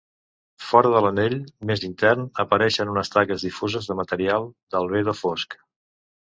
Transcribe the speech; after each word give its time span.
Fora 0.69 0.93
de 0.95 1.01
l'anell 1.05 1.35
més 1.71 1.83
intern 1.89 2.25
apareixen 2.45 2.95
unes 2.95 3.13
taques 3.19 3.47
difuses 3.51 3.93
de 3.93 4.01
material 4.03 4.51
d'albedo 4.73 5.19
fosc. 5.25 5.59